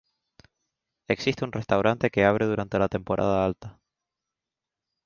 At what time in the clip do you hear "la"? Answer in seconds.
2.79-2.87